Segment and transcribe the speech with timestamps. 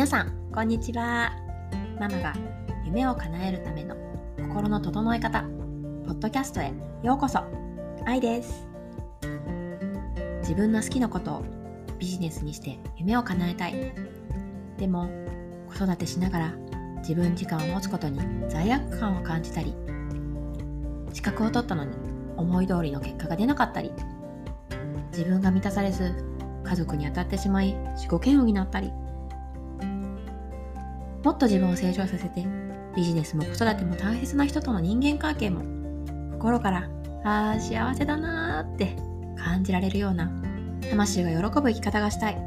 [0.00, 1.30] 皆さんこんにちは。
[2.00, 2.32] ママが
[2.86, 3.94] 夢を叶えるための
[4.38, 7.40] 心の整え方ポッドキャストへようこそ。
[8.06, 8.66] 愛です。
[10.38, 11.44] 自分の好きなことを
[11.98, 13.92] ビジネスにして夢を叶えたい。
[14.78, 15.06] でも
[15.68, 16.54] 子育てしながら
[17.00, 19.74] 自分時間を持つことに罪悪感を感じたり
[21.12, 21.94] 資格を取ったのに
[22.38, 23.92] 思い通りの結果が出なかったり
[25.12, 26.14] 自分が満たされず
[26.64, 28.90] 家族に当たってしまい自己嫌悪になったり
[31.22, 32.46] もっと自分を成長させて
[32.96, 35.60] ビジネスも子育ても大切な人との人間関係も
[36.32, 36.88] 心から
[37.24, 38.96] ああ幸せだなーって
[39.36, 40.30] 感じられるような
[40.90, 42.38] 魂が喜ぶ生き方がしたい。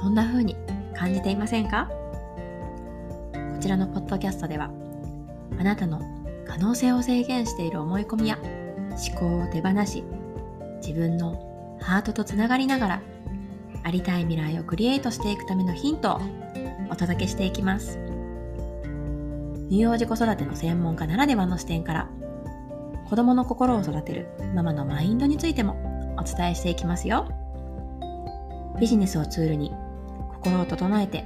[0.00, 0.56] そんな風に
[0.94, 1.90] 感じていませんか？
[3.32, 4.70] こちらのポッドキャストでは
[5.58, 6.00] あなたの
[6.46, 10.04] 可能性を制限している思い込みや思考を手放し
[10.80, 13.02] 自分のハートとつながりながら
[13.82, 16.20] ありたい未来をクリエイトしていくためのヒントを
[16.90, 17.98] お届けしていきます。
[19.68, 22.08] 乳幼児子育ての専門家ならではの視点から
[23.08, 25.76] 子供の心を育てるママのマインドについても
[26.18, 27.28] お伝えしていきますよ。
[28.80, 29.72] ビジネスをツールに
[30.42, 31.24] 心を整えて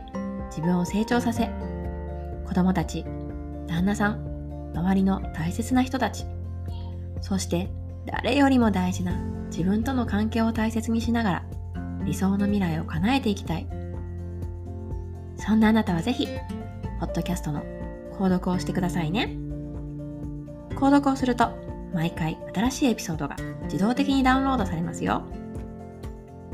[0.48, 1.50] 自分を成長させ
[2.46, 3.04] 子供たち
[3.66, 6.24] 旦那さん周りの大切な人たち
[7.20, 7.70] そして
[8.06, 11.44] 誰よりも大事な自分との関係を大切にしながら
[12.04, 13.81] 理想の未来を叶えていきたい。
[15.44, 16.28] そんなあなたはぜひ、
[17.00, 17.64] ポッドキャストの
[18.12, 19.36] 購読をしてくださいね。
[20.76, 21.50] 購読をすると、
[21.92, 25.22] 毎回新しいエピソードが自動的にダウンロードされますよ。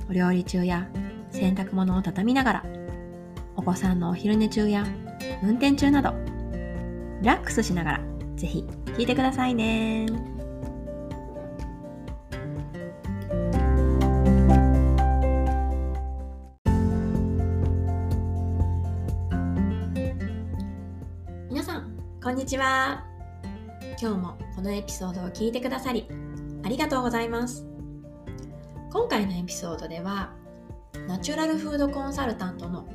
[0.09, 0.89] お料理中や
[1.31, 2.65] 洗濯物を畳みながら、
[3.57, 4.87] お子さんのお昼寝中や
[5.43, 6.15] 運転中など、
[7.21, 8.01] リラックスしながら
[8.37, 10.38] ぜひ聞いてくださいね。
[22.49, 23.05] ちは。
[24.01, 26.09] 今日もこのエピソードを聞いてくださり、
[26.65, 27.67] ありがとうございます。
[28.91, 30.33] 今回のエピソードでは、
[31.07, 32.89] ナチュラルフードコンサルタントの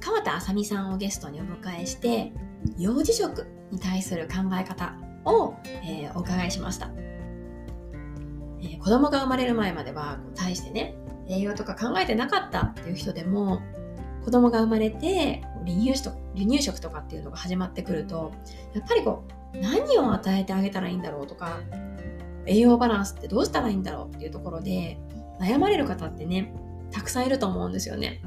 [0.00, 2.32] 川田あさみさんをゲストにお迎えして、
[2.76, 6.90] 幼児食に対する考え方を、えー、お伺いしました。
[8.62, 10.96] えー、子供が生まれる前までは、対してね、
[11.28, 13.60] 栄養とか考えてなかったっていう人でも、
[14.24, 18.32] 子供が生まれて離乳食離乳食とかっていうのが始まってくると
[18.74, 19.24] やっぱりこ
[19.54, 21.60] う何を与えてあげたらいいんだろうとか
[22.46, 24.98] 栄養バランスってどうしたらいいんだろうっていうところで
[25.40, 26.52] 悩まれる方ってね
[26.90, 28.20] たくさんいると思うんですよね。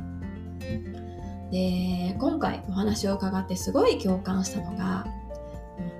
[1.52, 5.06] で今回お話を伺ってすごい共感したのが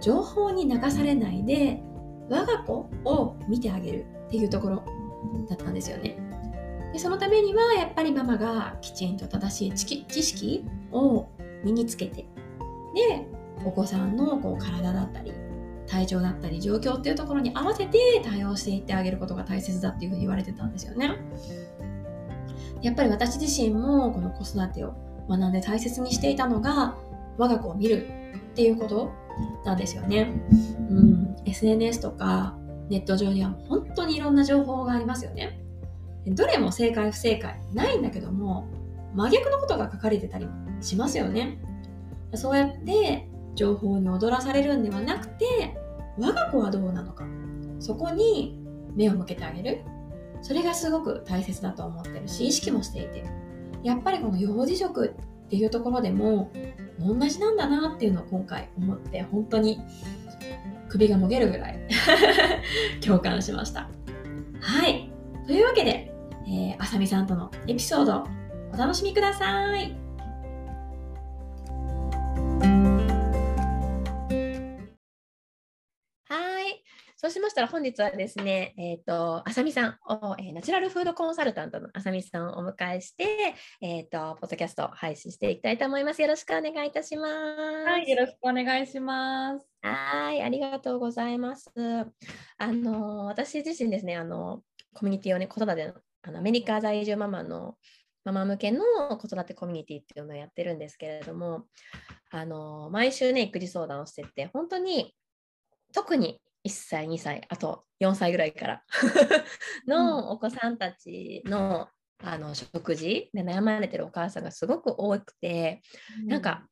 [0.02, 1.82] 情報に流されないで
[2.30, 4.84] 我が子を見てあげるっていうところ
[5.48, 6.18] だったんですよね。
[6.96, 10.64] でそのためにはやっぱりママがきちんと正しい知識
[10.94, 11.28] を
[11.62, 12.26] 身につけてで
[13.66, 15.34] お子さんのこう体だったり
[15.88, 21.18] 体調だったり状況っていうところに合わせて対応していってあげることが大切だっていうふうに言われてたんですよね。
[22.82, 24.94] やっぱり私自身もこの子育てを
[25.28, 26.96] 学んで大切にしていたのが
[27.38, 28.08] 我が子を見る
[28.52, 29.12] っていうこと
[29.66, 30.32] なんですよね。
[30.90, 32.56] うん、SNS とか
[32.88, 35.60] ネット上には本当にいろんな情報がありますよね。
[36.28, 38.68] どれも正解不正解ないんだけども
[39.14, 40.48] 真逆のことが書かれてたり
[40.82, 41.60] しますよね。
[42.34, 45.78] そうやって情報に踊らされるんではなくて
[46.18, 47.26] 我が子はどうなのか。
[47.80, 48.58] そこに
[48.96, 49.82] 目を向けてあげる。
[50.42, 53.24] それがすごく大切だと思ってるし意識もしていて。
[53.84, 55.14] やっぱりこの幼児食
[55.46, 56.52] っていうところでも
[57.00, 59.80] 同じなんだなっていうのを今回思って本当に
[60.90, 61.80] 首がもげるぐらい
[63.06, 63.90] 共感しました。
[64.60, 65.12] はい。
[65.46, 66.15] というわけで
[66.48, 68.24] えー、あさみさんとのエピソード
[68.74, 70.06] お楽しみください。
[77.26, 86.22] そうしましたら本日はですね、えっ、ー、と、あさみさんを、えー、ナチュラルフードコンサルタントのあさみさんをお迎えして、えっ、ー、と、ポッドキャストを配信していきたいと思います。
[86.22, 87.34] よろしくお願いいたします。
[87.90, 89.66] はい、よろしくお願いします。
[89.82, 91.72] はい、ありがとうございます。
[92.60, 94.62] あの、私自身ですね、あの、
[94.94, 95.94] コミュニティをね、子育ての
[96.28, 97.76] あのアメリカ在住ママの
[98.24, 98.82] ママ向けの
[99.18, 101.66] 子育てコミュニティっていうのをやってるんですけれども
[102.32, 105.14] あの毎週ね育児相談をしてて本当に
[105.94, 108.84] 特に1歳2歳あと4歳ぐらいから
[109.88, 111.88] のお子さんたちの
[112.24, 115.82] あの食事で悩まれてるお母さんがすごく多くて、
[116.22, 116.66] うん、なんか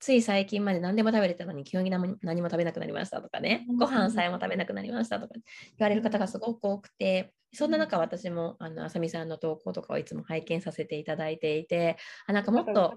[0.00, 5.42] つい最近まで何でも食べれたのに急に何も何も食べなくなりましたとかね、ご飯さえも食べなくなりましたとか言
[5.78, 11.96] われる方がすごく多くてそんな中私もあのあさみさんの投稿とかをいつも拝見させていただいていて
[12.26, 12.94] あなんかもっと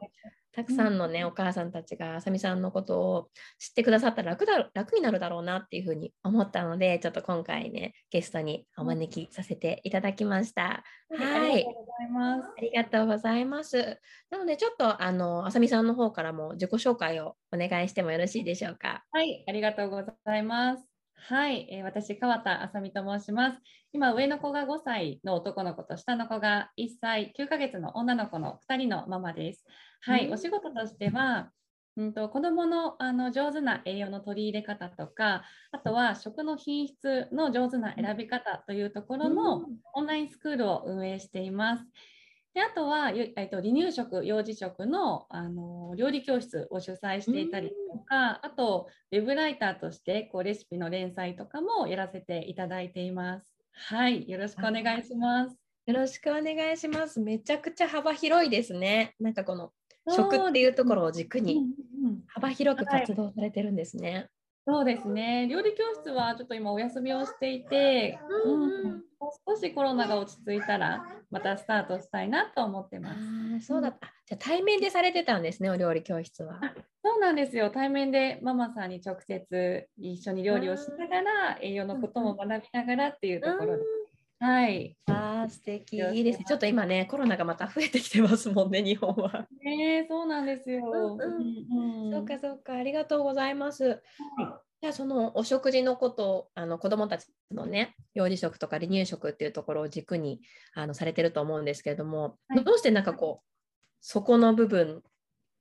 [0.54, 3.30] たくさんのね、お母さんたちがあさみさんのことを
[3.60, 10.86] 知ってくださったら楽だ楽になるだろうなっていうふうに思ったのでちょっと今回ねゲストにお招きさせていただきました。
[11.10, 12.48] はい、ありがとうございます。
[12.58, 14.00] ありがとうございます。
[14.30, 19.04] なのでちょっとあのあさみさんの方からも自己紹介をお願いしてもよろしいでしょうか？
[19.12, 20.95] はい、ありがとうございます。
[21.16, 23.60] はい、えー、私、川田あさみと申します。
[23.92, 29.66] 今、上の子が5歳の男の子と下の子が1歳9ヶ月の女の子の2人のママです。
[30.02, 31.52] はい、お仕事としては、
[31.98, 41.86] うんと、子どものあの上手な栄養の取り入れ方とか、あとは食の品質の上手な選び方というところのオンラインスクールを運営しています。
[42.56, 53.54] であとは、えっと、離乳食、幼児食のあの料理教室を主催していたりとか、あと、ウェブライターとしてこうレシピの連載とかもやらせていただいています。
[53.74, 55.58] はい、よろしくお願いします。
[55.86, 57.20] よろしくお願いします。
[57.20, 59.16] めちゃくちゃ幅広いですね。
[59.20, 59.74] なんかこの
[60.10, 61.62] 食っていうところを軸に
[62.28, 64.30] 幅広く活動されてるんですね。
[64.68, 65.48] そうですね。
[65.48, 68.84] 料理教室はちょっと今お休みをしていて、うん、
[69.20, 73.20] もう少しコロナが落ち着いたらまたスタートしたいなと思ってます。
[73.58, 74.12] あそうだった。
[74.26, 76.60] じゃ対面でされてたんですね、お料理教室は。
[77.04, 77.70] そうなんですよ。
[77.70, 83.84] 対面でママさんに直接一緒に料理をしながら栄養のことも学びながらっていうところで。
[84.40, 84.98] はい。
[85.08, 86.46] あ素敵いいですね。
[86.48, 89.48] ちょっと今ね、コロナがまた増えてきてますもんね、 日本は。
[89.64, 90.84] ねそうなんですよ。
[90.92, 93.86] うんうんうん、そうかそうか、ありがとうございます。
[93.86, 94.02] はい、
[94.82, 100.42] じゃあそのお食事のことあの子どもたちのね幼児食とか離乳食っていうところを軸に
[100.74, 103.46] あのされてると思うんですけれども、はい、どうしてなんかこう
[104.02, 105.02] そこの部分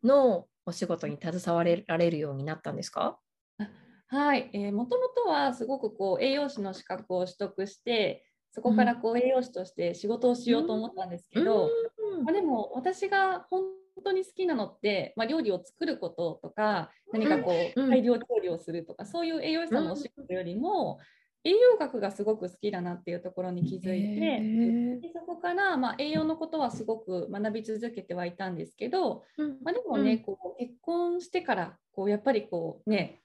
[0.03, 3.19] のお仕事に携われられるようになったんですか？
[4.09, 8.25] はい、えー、もともとはすごくこう栄養士の資格を取得して
[8.55, 11.71] そこからこう栄養士として仕事をしようと思ったんですけど、
[12.25, 13.65] まあ、でも私が本
[14.05, 21.01] 当に好きなのって、まあ、料理を作ることとか何かこう大量調理をするとか、そういう栄養士さんのお仕事よりも、
[21.43, 29.25] 栄養学がすごく好きだなっていうところに気づいて、でそこから、まあ、栄養のことはすごく学び続けてはいたんですけど、
[29.65, 33.21] まあ、でもね、こう結婚してからこうやっぱりこうね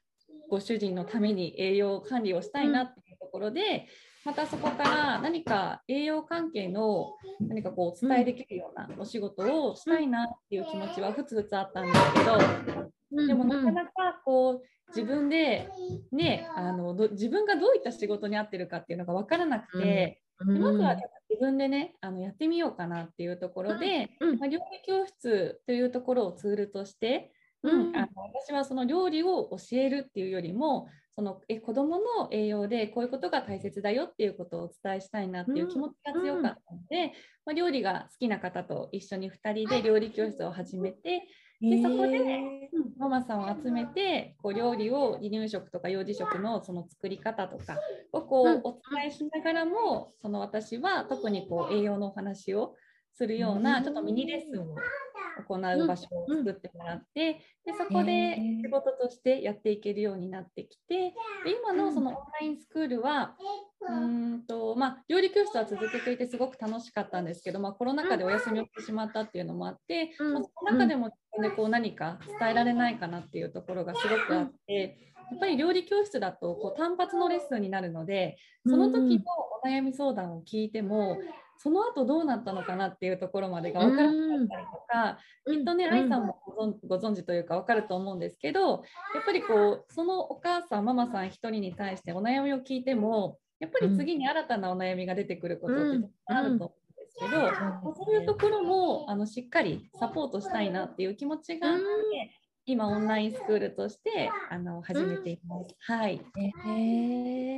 [0.50, 3.88] ご主人のために栄養管理をしたいなっていうところで、
[4.30, 9.42] またそこから何か栄養関係の何かこうお伝えできるようなお仕事
[9.72, 13.92] をしたいなっていう気持ちはふつふつあったんですけど、でもなかなか
[14.24, 14.62] こう
[14.96, 15.68] 自分で
[16.12, 27.32] ねあの自分がどういった仕事に合ってるかっていうのが分からなくて、でまずは自分でねあのやってみようかなっていうところで、まあ、料理教室というところをツールとして
[27.64, 30.88] うん、あの私はその料理を教えるっていうよりも
[31.20, 37.12] そのえ子どもの栄養でこういうことが大切だよっていうことをお伝えしたいなっていう気持ちが強かったので、うん、ま
[37.48, 41.28] あ、料理が好きな方と一緒に2人で料理教室を始めて
[41.60, 47.78] でそこで、ママさんを集めてこう料理を離乳食とか幼児食のその作り方とか
[48.14, 52.76] をこうお伝えしながらもその私は特にこう栄養のお話を
[53.14, 54.76] するようなちょっとミニレッスンを
[55.42, 57.34] 行う場所を作ってもらって、
[57.66, 61.14] でそこで仕事としてやっていけるようになってきて
[61.44, 63.36] で今のそのオンラインスクールは
[63.82, 75.10] うんとまあ、料理教室は続けていてすごく楽しかったんですけど、まあ、コロナ禍でお休みをしてしまったっていうのもあって、まあ、その中でもでこう何か伝えられないかなっていうところがすごくあって。
[75.32, 79.24] やっぱり料理教室だとこう単発のレッスンになるのでその時の
[79.64, 81.20] お悩み相談を聞いても
[81.62, 86.40] その後どうなったのかなっていうところまでが分からなかったりとか、きっとね、愛さんも
[86.88, 88.62] ご存知というか分かると思うんですけど、
[89.14, 101.84] やっぱりこう、そのお母さん、ママさん1人に対してお悩みを聞いても、やっぱり次に新たなお悩みが出てくることってあると思うんですけど、そういうところもあのしっかりサポートしたいなっていう気持ちがあって、
[102.66, 105.76] 今オンラインスクールとしてあの始めています。
[105.80, 106.22] はい。
[106.38, 106.40] え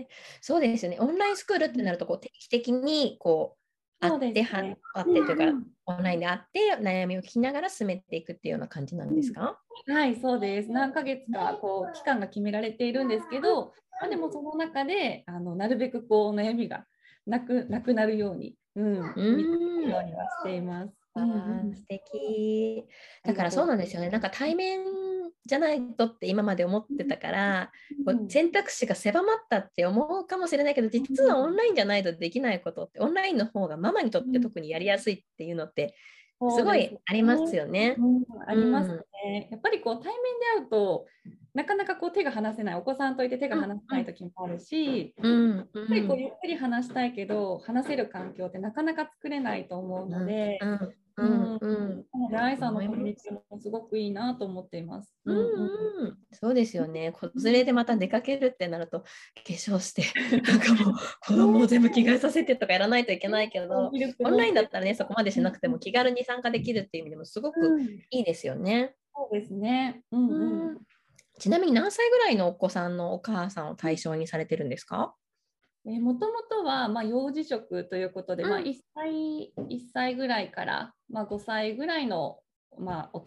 [0.02, 0.06] ー、
[0.42, 0.98] そうですよね。
[1.00, 3.61] オンラインスクールってなるとこう定期的にこう
[4.02, 10.72] 会って、ね、会ってというか、うん、オンラインで会って悩みを聞きながら進めていくっていうような感じなんですか、うん、はいそうです。
[10.72, 16.86] 何ヶ月かこう期間が決められているんですけど、まあ、でもその中であのなるべくこう悩みが
[17.28, 21.01] なくなくなるように、うん、うん、ようにはしています。
[21.14, 21.20] あ
[21.74, 22.86] 素敵。
[23.24, 24.10] だからそうなんですよね。
[24.10, 24.82] なんか対面
[25.46, 27.72] じゃないとって今まで思ってたから、
[28.06, 35.96] うん、選択肢が狭まったって思うかもしれないけど実はオンラインじゃないとできないことってオンラインの方がママにとって特にやりやすいっていうのって
[36.50, 37.98] すごいありますよね。
[38.48, 39.02] ありますね。
[39.24, 39.48] ね。
[39.52, 41.06] やっぱりこう対面で会うと
[41.54, 50.60] なかなかこう手が離せないお子さんといて手が離せない時もあるし、やっぱりこうゆっくり話したいけど話せる環境ってなかなか作れないと思うので、
[51.22, 52.06] うんうん。
[52.14, 55.14] なので愛さんのコミュニティもすごくいいなと思っています。
[55.26, 55.42] うん、う
[56.08, 57.12] ん、そうですよね。
[57.12, 59.08] 子連れでまた出かけるってなると化
[59.48, 60.04] 粧して
[60.42, 63.92] なんかもう子供を全部着替えさせてとかやらないといけないけど、
[64.24, 68.96] オンラインだったらねそこまでしなくても気軽に参加できるっていう意味でもすごくいいですよね。
[69.16, 70.04] そうですね。
[70.12, 70.30] うん。
[70.30, 70.78] うん。
[71.40, 75.16] ちなみに何歳ぐらいのお子さんのお母さんを対象にされてるんですか？
[75.84, 82.40] もともとは、まあ、幼児食ということで、うん、まあ、1歳 ,1 歳ぐらいから、まあ、5歳ぐらいの、
[82.78, 83.22] まあ、お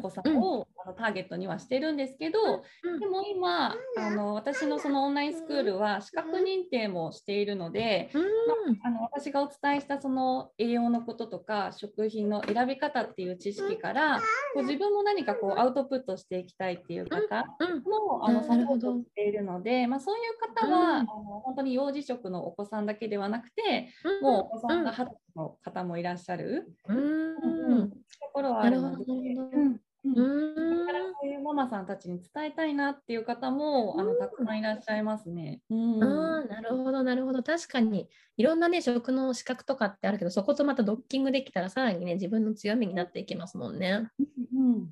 [0.00, 2.62] 子さんを、あのターゲットにはしてるんですけど、
[2.98, 14.20] でも今あの私のそのオンラインスクールは資格認定もしているので、まあ、あの私がお伝えしたその栄養のこととか食品の選び方っていう知識から
[14.54, 17.44] こう自分も何かこうアウトプットしていきたいっていう方
[17.84, 21.06] も、あのサポートしているので、まあ、そういう方は、あの
[21.44, 23.88] 本当に幼児食のお子さんだけではなくて、
[24.22, 26.72] もうお子さんが20歳の方もいらっしゃる。
[26.88, 27.90] うん。
[27.90, 27.96] と
[28.32, 29.04] ころはあるので。
[29.04, 35.60] うん、だからそういうママさんたちに伝えたいなっていう方もあのたくさんいらっしゃいますね。
[35.68, 37.42] うん、あなるほどなるほど。
[37.42, 44.08] 確かにいろんなね食の資格とかってあるけどそことまたドッキングできたらさらにね自分の強みになっていきますもんね。
[44.54, 44.88] うん、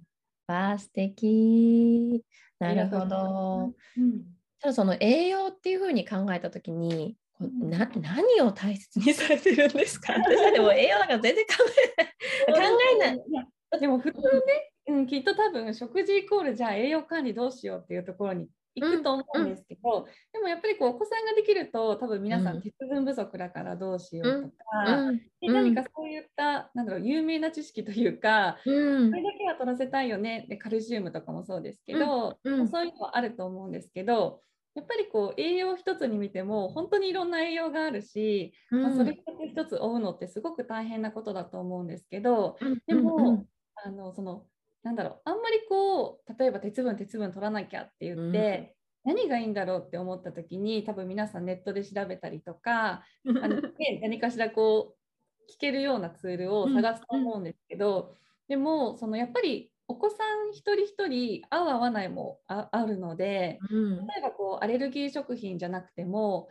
[0.47, 2.23] わあ素敵。
[2.59, 3.73] なるほど。
[3.97, 4.25] うん、
[4.61, 10.13] ただその栄養っていうふうに考えた時にな何を大切にされてるんですか？
[10.13, 11.55] 私はでも栄養なんか全然考
[11.97, 12.09] えない。
[12.53, 13.81] 考えない。
[13.81, 18.49] でも普通ね、うん、きっと多分食事イコールじゃあ栄養管理どうしようっていうところに
[18.81, 24.49] 行くと思うんですけど、うん、でもやっぱりこうお子さんができると多分皆さん鉄分不足だからどうしようと
[24.85, 34.41] か、うん、で何かそういったなんだろう有名な知識というか、それだけは取らせたいよねでカルシウムとかもそうですけど、そういうのはあると思うんですけど
[34.75, 44.45] やっぱりこう栄養一つに見ても本当にいろんな栄養があるし、まあ、それ一つ一つ追うのってすごく大変なことだと思うんですけど、でも、あのその
[44.89, 53.05] なんだろうあんまりこう例えば鉄分鉄分取らなきゃって言って、うん、何がいいんだろうって思った時に多分皆さんネットで調べたりとか
[53.43, 58.15] あの、ね、何かしらこう聞けるようなツールを探すと思うんですけど、
[58.49, 60.17] でもそのやっぱりお子さ
[60.47, 66.49] ん一人一人合う合わないもあるので、うん、例えばこうアレルギー食品じゃなくても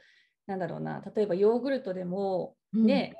[0.48, 3.16] なんだろうな例えばヨーグルトでもね、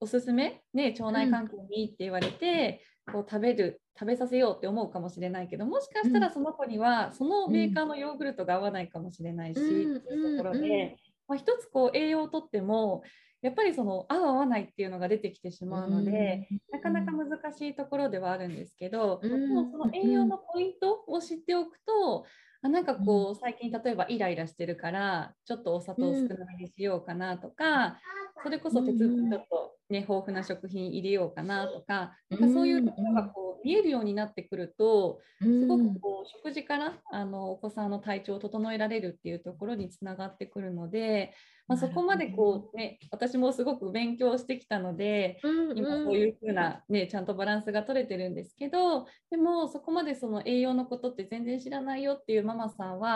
[0.00, 10.00] うん、おすすめ、ね、腸内環境にいいって言われて、こう食べる食べさせようって思うかもしれないけどもしかしたらその子にはそのメーカーのヨーグルトが合わないかもしれないし、っていう
[10.38, 10.96] ところで、
[11.28, 13.02] まあ、一つこう栄養をとっても
[13.42, 22.24] やっぱりその合う合わないっていうのが出てきてしまうので、なかなか難しいところではあるんですけど、でもその栄養のポイントを知っておくと
[22.62, 27.98] あなんかこう最近例えばイライラしてるからちょっとお砂糖少なめにしようかなとか、
[28.42, 41.34] それこそ鉄分ちょっとね、豊富な食品入れようかなとかなんかそういうところがこう見えるようになってくるとすごくこう食事からあのお子さんの体調を整えられるっていうところにつながってくるので、
[41.68, 45.38] まあ、そこまでこう、ね、私もすごく勉強してきたので、
[45.74, 53.08] 今そういうふうな、ね、ちゃんとバランスが取れてるんですけどでもそこまでその栄養のことって全然知らないよっていうママさんは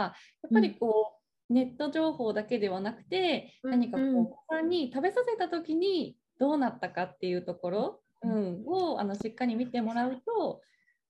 [0.42, 1.17] やっぱりこう、
[1.50, 10.60] ネット情報だけではなくて何かこうお子さんに食べさせた時にどうなったかっていうところ、うん、をあのしっかり見てもらうと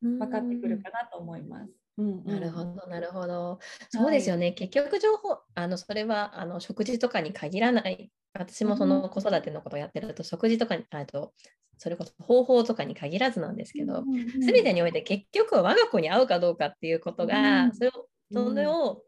[0.03, 1.71] 分かってくるかなと思います。
[1.99, 3.59] うんなるほどなるほど。
[3.91, 8.11] そうですよね、はい、結局情報あのそれはあの食事とかに限らない。
[8.35, 11.33] 私もその子育てのことをやってると、食事とかにあと
[11.79, 17.93] それこそ方法とかに限らずなんですけど、うんうん、全てにおいて結局我が子に合うかどうかっていうことが、うん、それを
[18.31, 19.03] それを、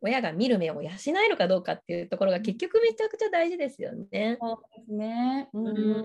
[0.00, 4.38] 親が見る目を養えるかどうかっていうところが結局めちゃくちゃ大事ですよね。
[4.40, 6.04] そうですね、うん、うん、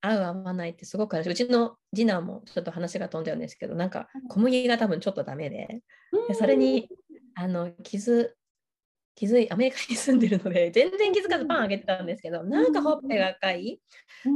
[0.00, 5.80] 合う合わないってすごくあるうちの次男もちょっと話が飛んだんですけどなんか小麦が多分ちょっとダメで。
[6.28, 6.88] でそれに
[7.34, 8.34] あの傷
[9.14, 13.80] 気づいアメリカに住んでるので全然気づかずパンあげてたんですけどなんかほっぺが赤い。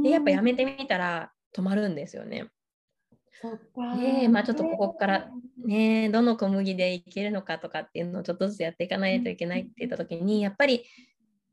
[0.03, 2.47] でやっぱやめてみたら止まるんですよね。
[3.99, 5.29] で、まあ、ちょっとここから
[5.65, 10.85] ねどの小麦でいけるのかとかっていうのをちょっとずつやっていかないといけないって言った時にやっぱり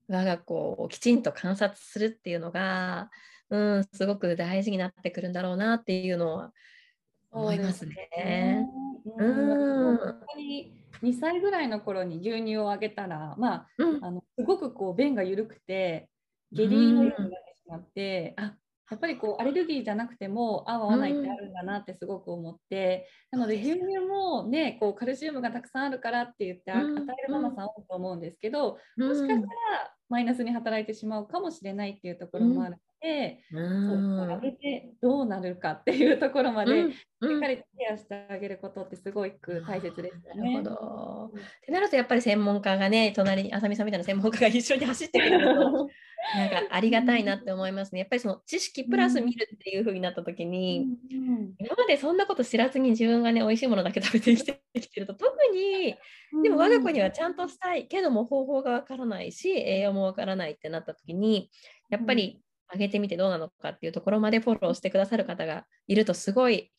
[0.09, 3.11] 我が子をきちんと観察するっていうのが、
[3.51, 6.53] うん、すごく大事になってくるんだろうなっていうのは
[7.31, 8.67] 思いますね。
[9.19, 16.09] うん、本当に2歳ぐらいの頃に牛乳をあげたら、まあ、うん、あのすごくこう便が緩くて
[16.53, 18.57] 下痢のようになってしまって、うん、あ
[18.91, 29.41] やっぱりこうアレルギーじゃなくても合う合わないってあるんだなってすごく思って、うん、なので牛乳もねこうカルシウムがたくさんあるからって言って与えるママさん多いと思うんですけど、もしかしたら
[30.09, 40.63] マイナスに働いてしまうかもしれないっていうところもあるで、うん、そう上げてどうなるかっていうところまで、しっかりケアしてあげることってすごく大切ですよね。
[40.63, 41.33] なるほど。
[41.39, 45.55] ってなるとやっぱり専門家がね隣にあさみさんみたいな専門家が一緒に走ってくれると
[46.35, 48.01] なんかありがたいなって思いますね。
[48.01, 55.95] やっぱりその知識プラス見るっていう風になった時に、うんうん、今までそんなこと知らずに自分がね美味しいものだけ食べてきてきてると特に
[56.43, 61.51] でも我が子にはちゃんとしたいけども方法がわからないし栄養もわからないってなった時に
[61.91, 62.41] やっぱり
[62.73, 66.71] 上げてみてどうなのかっていうところまでフォローしてくださる方がいるとすごい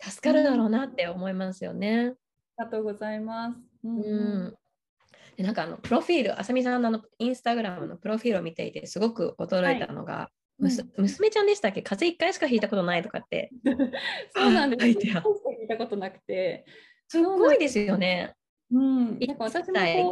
[0.00, 2.14] 助かるだろうなって思いますよね。
[2.56, 3.58] ありがとうございます。
[3.84, 4.00] うん、う
[4.48, 4.54] ん
[5.36, 11.82] でなんかあのプロフィール、あさみさんのインスタグラムのプロフィールを見ていて、すごく驚いたのが、はいうん、娘ちゃんでしたっけ？
[11.82, 13.50] 風邪1回しか引いたことないとかって。
[14.34, 14.86] そうなんです。
[14.86, 14.96] 引い
[15.68, 16.64] たことなくて。
[17.08, 18.34] すごいですよね。
[18.70, 19.18] うん。
[19.18, 20.10] なんか私もこ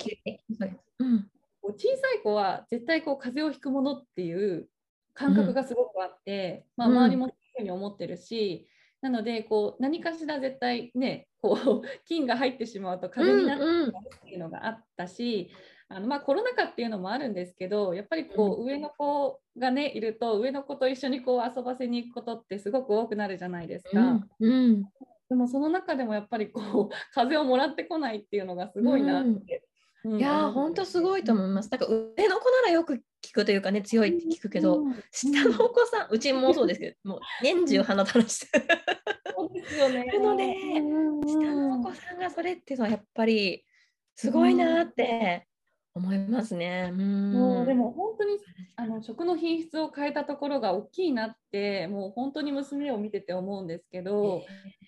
[1.01, 1.31] う、うん、
[1.77, 4.69] 小さい子は絶対こう風邪をひくものっていう
[5.15, 8.69] 感覚がすごくあって、うん、まあ、周りもそういうふうに思ってるし、
[9.03, 15.51] なのでこう何かしら絶対ねこう 菌が入ってしまうと風邪になってしまうっていうのがあったし、
[15.91, 24.01] うんうん、あのまあ、コロナ禍っていうのもあるんですけどやっぱりこう、上の子がねいると上の子と一緒にこう遊ばせに行くことってすごく多くなるじゃないですか。
[24.01, 24.85] うんうん、
[25.29, 29.65] でもその中でもやっぱりこう風邪をもらってこないっていうのがすごいなって
[30.05, 31.71] いやー、ほんとすごいと思います。
[31.71, 38.67] なんか上の子ならよく聞くというかね、強いって聞くけど、うん、下のお子さん、うちもそうですけど、もう年中鼻垂らしてる。
[39.37, 40.05] そうですよね。
[40.19, 40.57] ので、
[41.27, 43.65] 下のお子さんがそれっていうのはやっぱり
[44.17, 45.47] すごいなって
[45.95, 46.91] 思いますね。
[46.93, 48.39] うん、もうでも本当に
[48.77, 54.43] あの食の品質を変えたところが大きいなってもう本当に娘を見てて思うんですけど、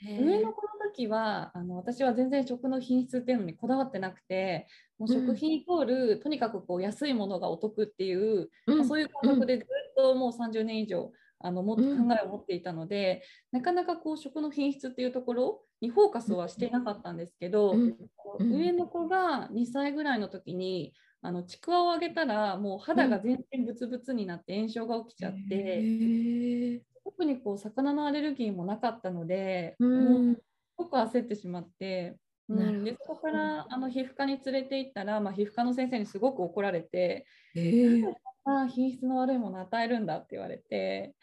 [0.06, 4.66] 上の子の時はあの私は全然食の品質っていうのにこだわってなくて
[4.98, 17.74] もう食品イコール、うん、とにかくこう安いものがお得っていう、うん、まあ、そういう感覚でずっともう30年以上あのも考えを持っていたので、なかなかこう食の品質っていうところにフォーカスはしていなかったんですけど、
[18.38, 30.42] 上の子が2歳ぐらいの時にあのちくわをあげたらもう肌が全然ブツブツになって炎症が起きちゃって、特にこう魚のアレルギーもなかったので、もうす
[30.76, 32.16] ごく焦ってしまって。
[32.46, 37.24] うん、でそこからあの皮膚科に連れて行ったら、まあ、皮膚科の先生にすごく怒られて、
[37.56, 38.12] えー、
[38.44, 41.14] あ品質の悪いものを与えるんだって言われて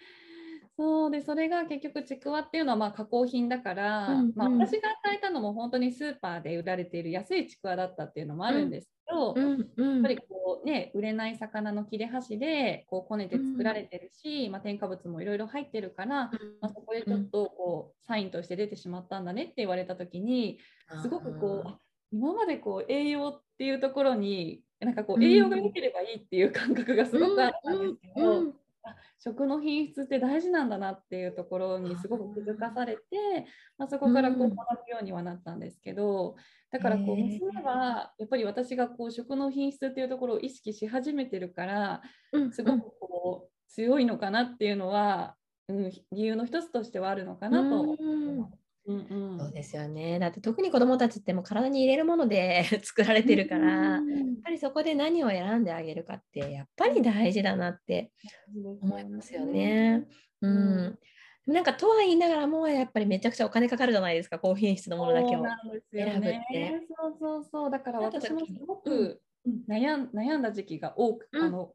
[0.81, 20.57] そうでそれが結局ちくわっていうのはまあ加工品だから、うんうん、まあ、私が与えたのも本当にスーパーで売られている安いちくわだったっていうのもあるんですけど、うんうん、やっぱりこうね売れない魚の切れ端でこうこねて作られてるし、うん、まあ、添加物もいろいろ入ってるから、まあ、そこでちょっとこうサインとして出てしまったんだねって言われた時に
[21.03, 21.77] すごくこう
[22.11, 28.60] 今までこう栄養っていうところになんかこう栄養が良ければいいっていう感覚がすごくあったんですけど、
[29.19, 33.01] 食の品質って大事なんだなっていうところにすごく気づかされて、
[33.77, 36.35] まあ、そこからこう学ぶようにはなったんですけど、
[36.71, 42.01] だからこう娘はやっぱり私がこう食の品質っていうところを意識し始めてるから
[42.51, 45.35] すごくこう強いのかなっていうのは、
[45.67, 47.97] うん、理由の一つとしてはあるのかなと思い
[48.37, 48.60] ます。
[49.09, 50.19] うんうん、そうですよね。
[50.19, 58.11] だって特に子どもたちっても体に入れるもので 作られてるから、うん、やっぱりそこで何を選んであげるかってやっぱり大事だなって
[58.81, 60.07] 思いますよね。
[60.41, 60.97] うん、
[61.47, 65.43] うん、なんかとは言いながらもやっぱりめちゃくちゃお金かかるじゃないですか高品質のものだけを
[65.91, 66.81] 選ぶって。
[66.97, 67.71] そうそうそう。
[67.71, 69.21] だから私もすごく
[69.67, 71.73] 悩ん悩んだ時期が多く、あの、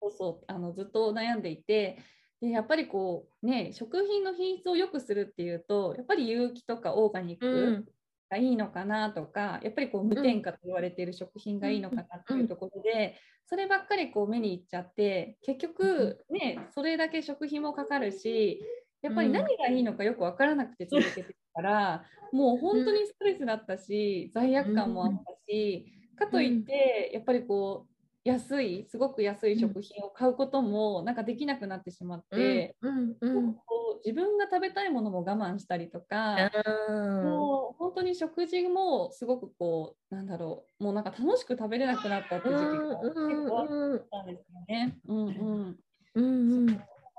[0.00, 1.98] そうそうあのずっと悩んでいて。
[2.40, 7.86] でやっぱりこうね食品の品質を良くするっていうとやっぱり有機とかオーガニック
[8.30, 18.60] がいいのかなとか、うん、やっぱりこう無添加と言われている食品がいいのかなっていうところで、そればっかりこう目にいっちゃって結局ねそれだけ食費もかかるし
[19.02, 25.86] やっぱり何がいいのかよく分からなくて続けてるから、もう本当にストレスだったし罪悪感もあったし、
[26.18, 27.95] かといってやっぱりこう
[28.26, 33.56] 安いすごく安い食品を買うこともなんかできなくなってしまって、うんうんうん、
[34.04, 36.50] 自分が食べたいものも我慢したりとか、
[37.22, 43.14] もう本当に食事もすごくこうなんだろうもうなんか楽しく食べれなくなったって時期が結
[43.48, 44.98] 構あったんですよね。
[45.06, 45.76] うんうん。
[46.14, 46.78] うんうん、やっ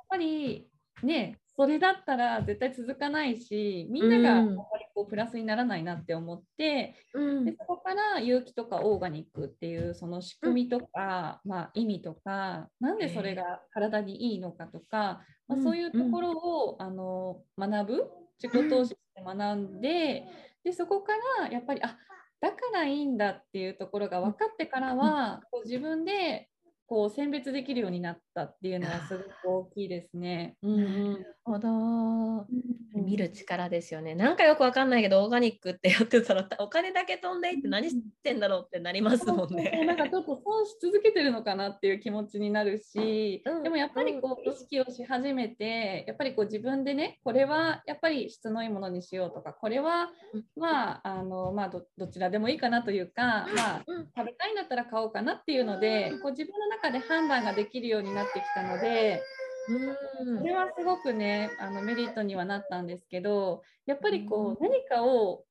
[0.10, 0.68] ぱり
[1.04, 18.04] ねそれだったら絶対続かないしみんながやっぱりこうプラスにならないなって思って、うん、でそこから有機とかオーガニックっていうその仕組みとか、まあ、意味とかなんでそれが体にいいのかとか、まあ、そういうところを、あの学ぶ
[18.40, 20.26] 自己投資して学んで
[20.64, 21.98] でそこからやっぱりあ
[22.40, 26.50] だからいいんだっていうところが分かってからは、こう自分で
[26.88, 30.56] こう選別できるようになったっていうのはすごく大きいですね。
[30.64, 32.48] うん、なるほど。
[32.94, 34.16] 見る力ですよね。
[34.16, 39.86] なんかよくわかんないけどオーガニックってやってたら お金だけ飛んでいって何してんだろうってなりますもんね。
[39.86, 50.10] なんかちょっと損し続けてるのかなっていう気持ちになるし、うん、でもやっぱりこう意識をし始めてやっぱりこう自分でねこれはやっぱり質のいいものにしようとかこれは
[50.56, 53.84] まああのまあどどちらでもいいかなというか、まあ、
[54.16, 59.22] 食べたいんだったら買おうかなっていうのでこう自分の中で判断ができるようになってきたので。
[59.68, 65.44] それはすごくねあのメリットにはなったんですけどやっぱりこう何かを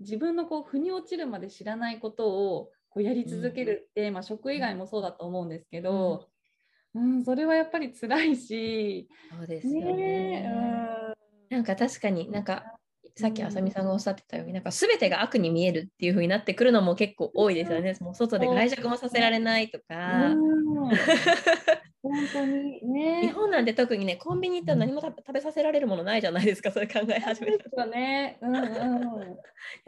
[0.00, 6.28] 自分のこう腑に落ちるまで知らないことをこうやり続けるって、まあ、食以外もそうだと思うんですけど、
[6.94, 11.14] うん、うん、それはやっぱり辛いしそうですよね、ね、
[11.50, 12.71] うん、なんか確かになんか
[13.16, 17.96] さっきあさみさんがおっしゃってたように、なんか全てが悪に見えるっていう風になってくるのも結構多いですよね。
[18.00, 20.34] もう外で外食もさせられないとか。
[22.02, 23.20] 本当にね。
[23.22, 27.86] 日本なんて特にね、コンビニ行ったら何も食べさせられるものないじゃないですか、それ考え始めたら。
[27.86, 28.38] ね。
[28.42, 28.66] うんうん、や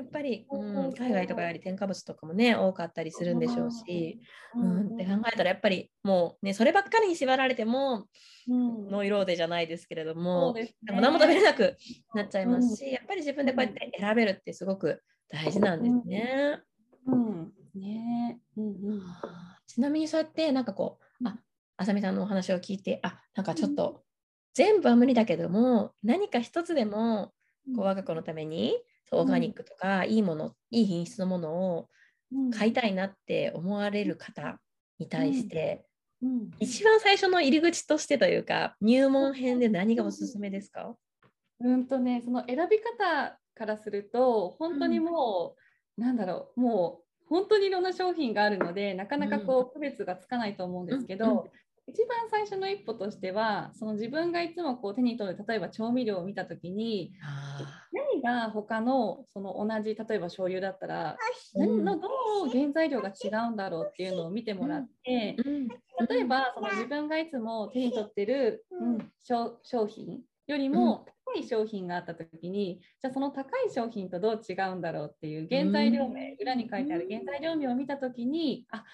[0.05, 4.20] っぱり、うん、海外とかやり添加物とかもね、多かったりするんでしょうし、
[4.55, 8.07] うん、うん、って考えたらやっぱりもうね、そればっかりに縛られても、
[8.48, 11.77] うん、ノイローゼじゃないですけれども、ね、何も食べれなく
[12.14, 16.61] なっちゃいますし、やっぱり自分でこうやって選べるってすごく大事なんですね。
[17.07, 19.03] うん、ね、うんうん、
[19.66, 21.04] ちなみにそうやってなんかこう、
[21.76, 24.02] ああさみさんのお話を聞いてあなんかちょっと、
[24.54, 27.32] 全部は無理だけども何か一つでも
[27.74, 28.74] こう我が子のために
[29.10, 31.88] オーガニックとか、いいものいい品質のものを
[32.56, 34.58] 買いたいなって思われる方
[34.98, 35.84] に対して、
[36.22, 40.94] うん、一番最初の入り口としてというか入門編で何がおすすめですか？
[41.60, 45.54] うんとねその選び方からすると本当にも
[45.96, 51.46] う、うん、なんだろうもう本当にいろんな商品があるのでなかなかこう区別がつかないと思うんですけど、
[51.87, 57.12] 一番最初の一歩としてはその自分がいつもこう手に取る例えば調味料を見た時に
[57.92, 61.16] 何が他のその同じ例えば醤油だったら
[61.55, 62.09] 何のど
[62.44, 65.37] の原材料が違うんだろうっていうのを見てもらって
[66.09, 78.85] 例えばその自分がいつも手に取ってる、うん、商品よりも高い商品があった時にじゃあその高い商品とどう違うんだろうっていう原材料名裏に書いてある原材料名を見た時にあ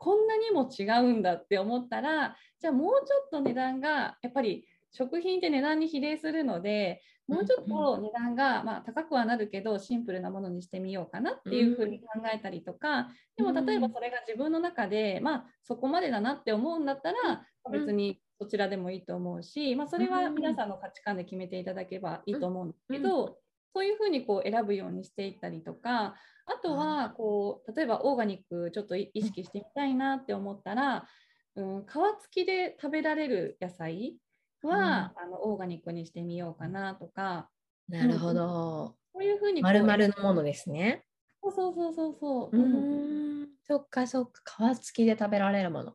[0.00, 23.36] こんなにも違うんだって思ったらじゃあもうちょっと値段がやっぱり食品って値段に比例するのでもうちょっと値段が、まあ、高くはなるけどシンプルなものにしてみようかなっていうふうに考えたりとかでも例えばそれが自分の中で、まあ、そこまでだなって思うんだったら別にそちらでもいいと思うし、まあ、それは皆さんの価値観で決めていただけばいいと思うんですけど、
[23.72, 26.14] そういうふうにこう選ぶようにしていったりとか
[26.46, 31.06] あとはこう例えばオーガニックちょっと意識してみたいなって思ったら、
[31.54, 34.16] うん、皮付きで食べられる野菜
[34.62, 37.48] は、うん、あのオーガニックにしてみようかなとか。
[37.88, 38.94] なるほど。
[39.12, 41.04] そういうふうに丸々のものですね。
[41.42, 42.56] そうそうそうそうそう。
[42.56, 43.48] うん。
[43.66, 45.94] そっかそっか皮付きで食べられるもの。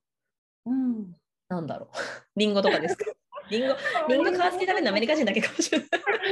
[0.66, 1.16] うん。
[1.48, 1.90] なんだろう。
[2.36, 3.06] リンゴとかですか？
[3.49, 3.75] リンゴ、
[4.10, 5.89] リンゴ皮付き食べるのアメリカ人だけかもしれない。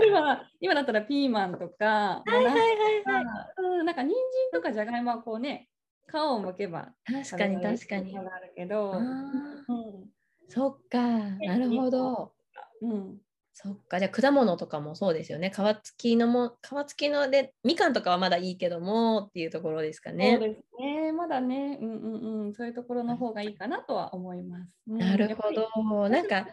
[0.07, 3.25] 今、今だったらピーマンとか、はいはいはいはい。
[3.57, 4.17] うん、なんか人参
[4.51, 5.69] とかじゃがいもはこうね、
[6.11, 8.17] 皮を剥けば確かに確かに。
[8.17, 10.09] あるけど、うん、
[10.49, 12.33] そっか、なるほど。
[12.81, 13.17] うん。
[13.55, 15.51] そっか、じゃあ果物とかもそうですよね。
[15.51, 20.37] 皮付きのも、皮付きので、みかんとかはまだいいけどもっていうところですかね。
[20.39, 21.11] そうですね。
[21.11, 24.71] まだね、うんうんうん、そういうところの方がいいかなとは思います。
[24.87, 26.09] うん、なるほど。
[26.09, 26.47] なんか、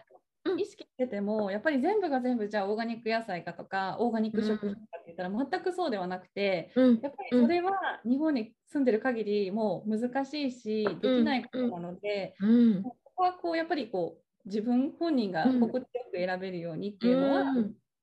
[0.57, 7.71] 意識しててもやっぱり全部が全部じゃあオーガニック野菜かとかオーガニック食品かって言ったら全くそうではなくて、うん、やっぱりそれは
[8.03, 12.49] 日本に住んでる限りもう難しいしできないことなので、うん。
[12.49, 17.45] うん、ここはこうやっぱりこう自分本人が心地よく選べるようにっていうのは、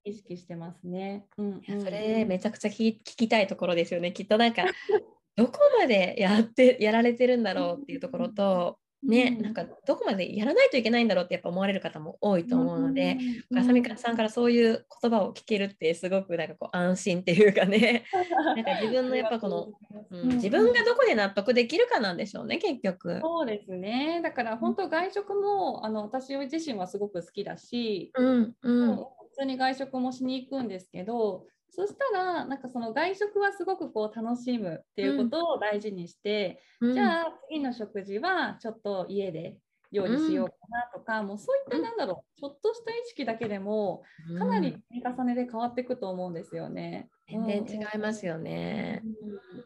[0.05, 1.25] 意識してますね。
[1.37, 4.13] うんうん、それめちゃくちゃ聞きたいところですよね。
[4.13, 4.63] きっとなんか
[5.35, 13.17] どこまでやってやられてるんだろうっていうところと、ね、なんかどこまでやらないといけないんだろうってやっぱ思われる方も多いと思うので、
[13.49, 18.03] うん、あさみさんからそういう言葉を聞けるってすごくなんかこう安心っていうかね。
[18.55, 19.71] なんか自分のやっぱこの、
[20.11, 23.19] うん、自分がどこで納得できるかなんでしょうね結局。
[23.21, 24.19] そうですね。
[24.21, 39.57] だから本当外食もあの私自身はすごく好きだし、うんうん、普通に外食もしに行くんですけどそしたらなんかその外食はすごくこう楽しむっていうことを大事にして、うん、じゃあ次の食事はちょっと家で
[39.91, 44.03] 料理しようかなとか、うん、もうそういったなんだろう、ちょっとした意識だけでも
[44.37, 47.09] かなり積み重ねで変わっていくと思うんですよね。
[47.27, 49.03] 全然違いますよね、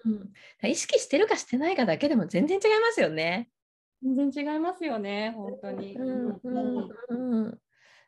[0.06, 0.10] う
[0.68, 3.50] ん、意識してるかしてないかだけでも全然違いますよね。
[4.02, 5.96] 全然違いますよね、本当に。
[5.96, 7.60] うんうんうん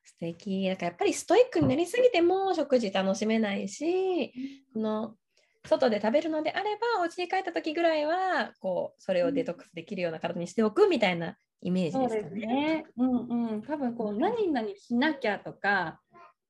[0.05, 0.67] 素敵。
[0.67, 4.31] だからやっぱりストイックになりすぎても食事楽しめないし、
[4.73, 5.15] この
[5.67, 12.47] 外で食べるのであればお家に帰った時ぐらいはこうそれをデトックスできるような体にしておくみたいなイメージですかね。
[12.47, 12.85] ね。
[12.97, 15.99] うんうん、多分こう何々しなきゃとか、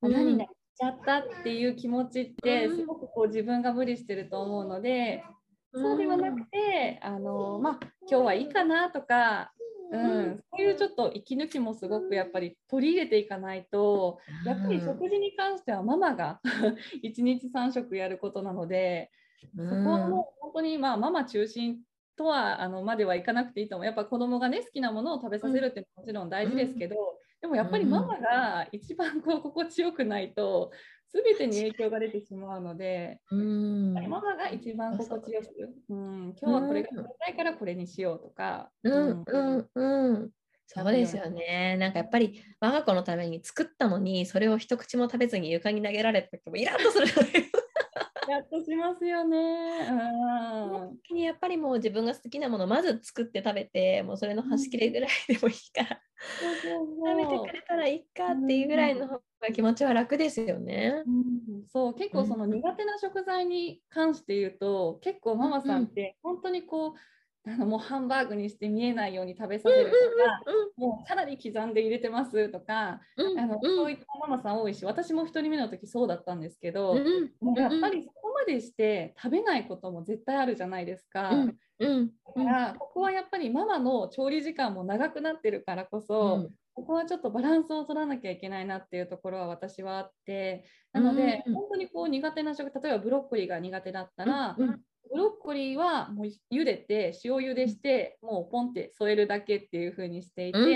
[0.01, 5.23] うん、何々しちゃったっていう気持ちってすごくこう自分が無理してると思うので、
[5.73, 9.51] そうではなくて、あのまあ、今日はいいかなとか、
[9.91, 16.39] うん、そういうちょっと息抜きもすごくやっぱり取り入れていかないと、やっぱり食事に関してはママが
[17.03, 19.11] 1日3食やることなので、
[19.55, 21.79] そこはもう本当にまあママ中心
[22.15, 23.85] とはあのまではいかなくていいと思う。
[23.85, 26.95] やっぱ子供がね好きなものを食べさせるってもちろん大事ですけど、
[27.41, 30.71] でもやっぱりママが一番こう心地よくないと
[31.15, 35.47] 全てに影響が出てしまうので、うん、ママが一番心地よく、
[35.89, 38.69] うん、今日はこれが食べたいからこれにしようとか。
[38.83, 39.23] うん。
[39.25, 39.69] うん。
[39.73, 40.29] うん。
[40.67, 41.77] そうですよね。
[41.79, 47.07] なんかやっぱり我が子のために作ったのに、それを一口も食べずに床に投げられた時もイラッとする
[48.29, 49.37] やっとしますよね。
[51.09, 56.01] うん、やっぱりもう自分が好きなものまず作って食べてもうそれの端切れぐらいでもいいから、
[57.05, 61.03] 食べてくれたらいいかっていうぐらいの方が気持ちは楽ですよね。
[61.05, 66.93] うん、そう結構その苦手な食材に関して言うと、結構ママさんって本当にこう、
[67.47, 70.41] あのもうハンバーグにして見えないように食べさせるとか、
[70.77, 81.29] もうかなり刻んで入れてますとか、うん、あのそういったママさん多いし私も1人目の時そうだったんですけど、うん、やっぱりそこまでして食べないことも絶対あるじゃないですか。
[81.29, 81.55] うん
[82.37, 94.57] だからここはやっぱりママの調理時間も長くなってるからこそ、ここはちょっとバランスを取らなきゃいけないなっていうところは私はあってなので、本当にこう苦手な食例えばブロッコリーが苦手だったら、
[95.11, 100.69] ブロッコリーはもう茹でて塩茹でしてもうポンって添えるだけっていう風にしていて、うん、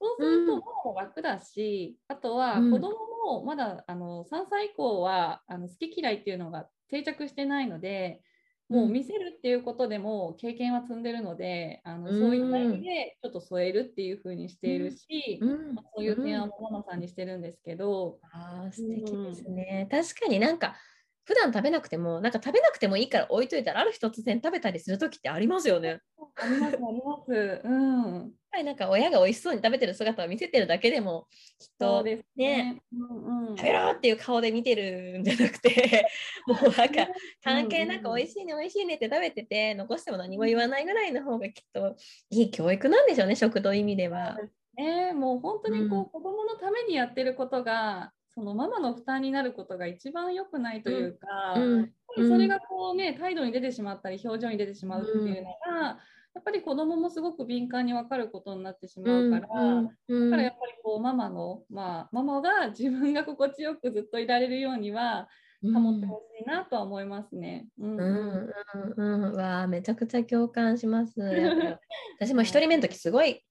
[0.00, 8.20] そうするともう楽だし、あとは子供もまだあの3歳以降はあの好き嫌いっていうのが定着してないので
[8.68, 18.18] もう見せるっていうことでも経験は積んでるのであのそういった意味でちょっと添えるっていう風にしているし、まあ、そういう提案もママさんにしてるんですけど。
[18.32, 20.76] あ素敵ですね、確かになんか
[21.24, 26.00] 普段食べなくてもなんか食べなくてもいいから置いといたらある日突然食べたりする時ってありますよね。
[26.36, 27.60] ありますあります。
[27.64, 28.12] うん。
[28.14, 31.26] やっぱりなんか親が美味しそうに食べてる姿を見せてるだけでも
[31.58, 36.06] きっとねね、うんうん、食べろっていう顔で見てるんじゃなくて
[36.46, 37.08] もうなんか
[37.42, 41.96] 関係なく美味しいね美味しいねって食べてて残しても何も言わないぐらいの方がきっと
[42.30, 44.38] いい教育なんでしょうね食堂意味では。
[44.76, 51.92] ね、もう本当にこう、うん、子供のためにやってることがそのママの負担になることが一番良くないというか、うん。
[52.16, 55.98] うん、それがこうね態度に出てしまったり表情に出てしまうっていうのが、
[56.34, 65.28] やっぱり子供もすごく敏感に分かることになってしまうから、だからやっぱりこうママのまあママが自分が心地よくずっといられるようには
[65.62, 67.68] 保ってほしいなとは思いますね。
[67.78, 67.96] うん。
[67.96, 68.54] うん。
[68.96, 71.20] うん、わあめちゃくちゃ共感します。
[72.18, 73.44] 私も1人目の時すごい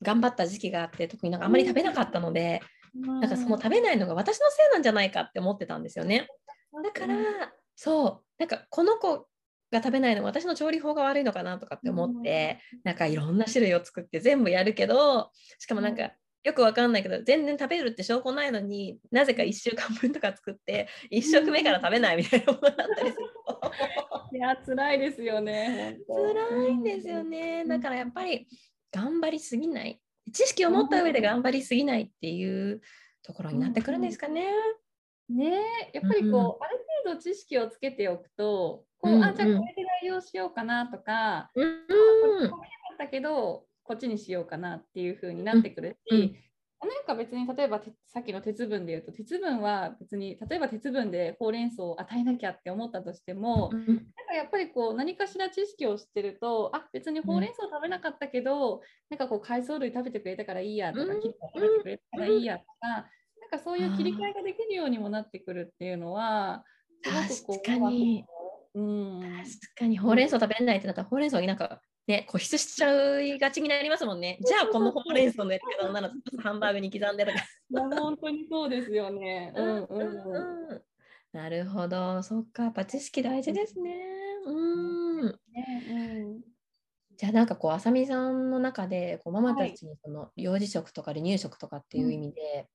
[0.00, 2.62] 頑張った時期があって特になんかあんまり食べなかったので。
[2.94, 6.28] なんかその食べないのが私のせいなんじゃないかって思ってたんですよね。
[6.82, 7.16] だから
[7.74, 8.20] そう。
[8.38, 9.28] なんかこの子
[9.70, 16.12] が食べないの私の調理法が悪いのかなとかって思って、なんかいろんな種類を作って全部やるけどしかもなんか
[16.44, 23.24] よくわかんないけど全然食べるって証拠ないのになぜか1週間分とか作って1食目から食べないみたいなものだったりする。
[24.34, 27.64] いや辛いですよね辛いんですよね。
[27.66, 28.46] だからやっぱり
[28.90, 30.01] 頑張りすぎない
[30.32, 32.80] 知識を持った上で頑張りすぎないっていう
[33.22, 34.46] ところになってくるんですかね。
[35.28, 36.56] ねやっぱりこう、うん、ある
[37.04, 42.56] 程度知識をつけておくとこう、うんうん、あじゃあこれで代用しようかなとか、うん、これこ
[42.94, 46.36] ったけどこっちにしようかなっていう風になってくるし、うん、
[46.82, 63.04] なんか別に例えばさっきの鉄分で言うと鉄分は別に例えば鉄分でほうれん草を与えなきゃって思ったとしても、うん、なんかやっぱりこう何かしら知識を知ってるとあ別にほうれん草食べなかったけど、うん、なんかこう海藻類食べてくれたからいいやとか、うん、切って食べてくれたからいいやとか、なん
[63.50, 66.64] かそういう切り替えができるようにもなってくるっていうのは
[67.30, 68.24] すごくこう確かに、
[68.74, 69.98] うん、確かに。
[69.98, 74.38] ほうれん草食べれないってなったらほうれん草になんかね、固執しちゃいがちになりますもんね。
[74.44, 76.12] じゃあ、このほうれん草のやり方なら、
[76.42, 77.38] ハンバーグに刻んでとか。
[77.96, 79.52] 本当にそうですよね。
[79.54, 80.82] うんうんうん。
[81.32, 82.22] なるほど。
[82.22, 82.64] そっか。
[82.64, 84.02] やっぱ知識大事ですね。
[84.44, 85.26] うん。
[85.26, 85.36] ね
[85.90, 86.40] うん
[87.14, 92.66] じゃあなんかこう、あさみさんの中でこうママたちにその幼児食とか離乳食とかっていう意味で、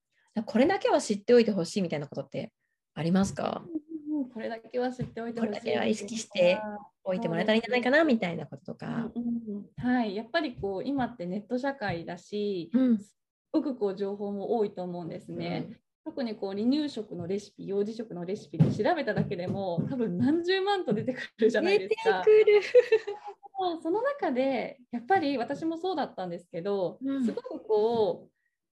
[0.45, 2.53] これだけは知っておいてほしいみたいなことって
[2.93, 3.63] ありますか？
[3.65, 3.86] うん
[4.37, 5.51] これだけは知っておいてほしい。
[5.51, 6.61] これだけは意識して
[7.03, 9.09] おいてもらえたらいいんじゃないかなみたいなこととか。
[9.15, 9.23] うん
[9.55, 12.97] うんはい、やっぱりこう今ってネット社会だし、うん。
[12.99, 13.17] す
[13.51, 15.71] ごくこう情報も多いと思うんですね。
[16.05, 22.23] 特にこう離乳食のレシピ、幼児食のレシピで調べただけでも多分何十万と出てくるじゃないですか。
[23.81, 28.29] その中でやっぱり私もそうだったんですけど、うんすごくこ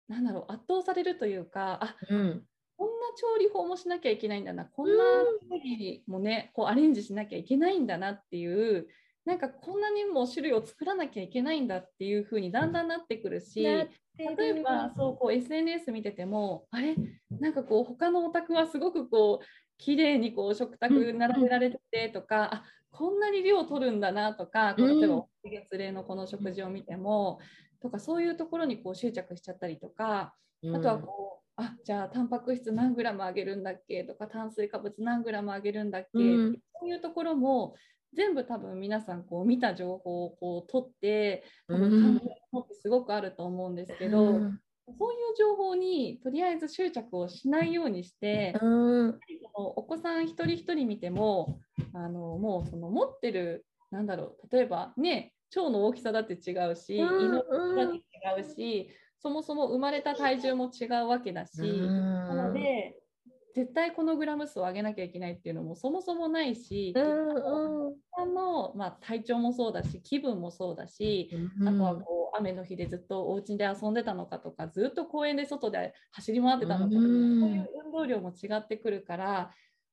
[0.09, 2.43] うなんだろう圧倒されるというかあうん。
[2.79, 4.63] こんな調理法もしなきゃいけないんだな。
[4.63, 5.03] こんな
[5.51, 8.87] 料理もねこうアレンジしなきゃいけないんだなっていう
[9.25, 13.61] なんかこんなにも種類を作らなきゃいけないんだっていう風にだんだんなってくるし。
[13.61, 16.93] 例えばそうこう SNS 見ててもあれ？
[17.39, 19.45] なんかこう他のお宅はすごくこう
[19.77, 27.39] 綺麗にこう食卓並べられててとか、あこんなに量取るんだなとか例えばお月連れのこの食事を見ても、
[27.81, 30.33] とかそういうところにこう執着しちゃったりとか、
[30.75, 36.53] あとはこうあじゃあタンパク質何グラムあげるんだっけとか炭水化物何グラムあげるんだっけ、うん。
[36.79, 37.75] そういうところも
[38.15, 41.89] 全部多分皆さんこう見た情報をこう取って多うん。
[41.89, 42.25] 分考
[42.71, 44.59] えすごくあると思うんですけど、うん。
[44.97, 49.19] そういう情報にとりあえず執着をしないようにして、うん。
[49.53, 51.59] お子さん一人一人見ても
[51.93, 57.25] あのもうその持ってるなんだろう例えばね腸の大きさだって違うし、うん。
[57.25, 58.89] 胃の大きさだって違うし
[59.21, 62.95] そもそも生まれた体重も違うわけだし、なので
[63.53, 71.29] 絶対このグラム数を上げなきゃいけないっていうのもそもそもないし、うんお子さんの、まあ、体調もそうだし気分もそうだし、
[71.67, 77.39] あとはこう雨の日でずっとお家で遊んでたのかとかずっと公園で外で走り回ってたのかとか、うん。
[77.39, 79.51] そういう運動量も違ってくるから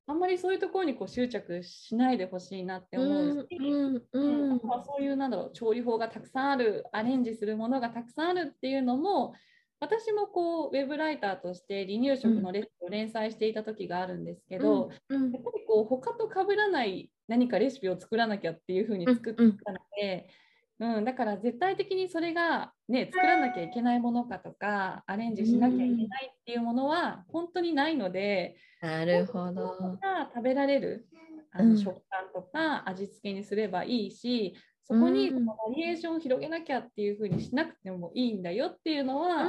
[0.09, 4.51] あんまりそういうところにこう執着しないでほしいなって思うし、うんううん。
[4.51, 9.35] んあとはそういうなんだろう調理法がたくさんあるアレンジするものがたくさんあるっていうのも
[9.81, 19.53] 私もこうウェブライターとして離乳食のレシピを連載していた時があるんですけど、うんやっぱりこう他と被らない何かレシピを作らなきゃっていうふうに作ったの
[20.01, 20.45] で、うん
[20.79, 29.99] だから絶対的にそれが、ね、作らなきゃいけないものかとかアレンジしなきゃいけないっていうものは本当にないので、なるほど。
[30.03, 31.09] が食べられる
[31.53, 39.45] あうんの食感とか味付けにすればいいし、そこにのバリエーションを広げなきゃっていうふうにしなくてもいいんだよっていうのは、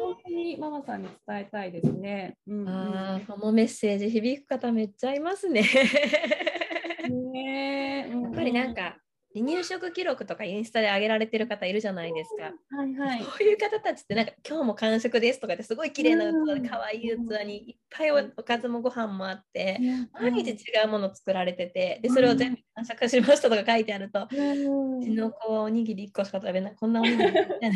[0.00, 2.36] 本当にママさんに伝えたいですね。
[2.46, 5.62] うんうんああ、このメッセージ響く方めっちゃいますね。
[7.32, 8.96] ねえやっぱりなんか
[9.34, 12.54] 離乳食記録とかインスタで上げられてる方いるじゃないですか。
[12.70, 13.24] はいはい。
[13.24, 19.82] こういう方たちってなんか今日も完食ですとかってすごい綺麗な器で可愛い器にいっぱいおおかずもご飯もあって
[20.18, 27.32] 毎日違うもの作られててでそれを全部完食しましたとか書いてあるとうんうちの子はおにぎり1個しか食べないこんなおにぎり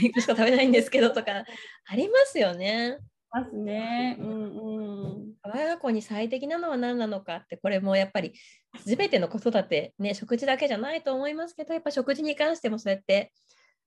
[0.09, 1.45] 1個しか食べないんですけどとか
[1.87, 2.99] ありますよね。
[3.31, 4.17] ますね。
[4.19, 4.78] うんうん。
[5.49, 8.33] 我が子に最適なのは何なのかってこれもやっぱり
[8.85, 13.33] 全ての子育てね食事だけじゃないと思いますけどやっぱ食事に関してもそうやって